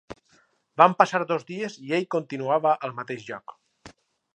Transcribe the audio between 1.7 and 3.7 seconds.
i ell continuava al mateix lloc.